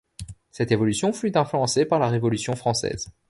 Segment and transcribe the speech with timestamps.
[0.49, 3.11] Cette évolution fut influencée par la Révolution française.